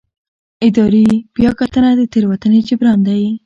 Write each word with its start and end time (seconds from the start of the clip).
اداري 0.67 1.05
بیاکتنه 1.35 1.89
د 1.99 2.01
تېروتنې 2.11 2.59
جبران 2.67 2.99
دی. 3.07 3.23